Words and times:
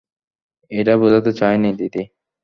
ঐটা 0.71 0.93
বুঝাতে 1.01 1.31
চাই 1.39 1.55
নি, 1.57 1.69
দিদি। 1.79 2.03